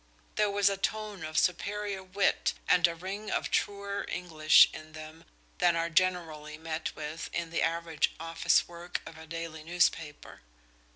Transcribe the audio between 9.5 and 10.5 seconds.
newspaper.